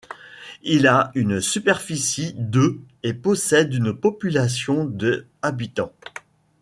Il 0.63 0.87
a 0.87 1.11
une 1.13 1.41
superficie 1.41 2.33
de 2.35 2.79
et 3.03 3.13
possède 3.13 3.71
une 3.71 3.93
population 3.93 4.85
de 4.85 5.27
habitants. 5.43 5.91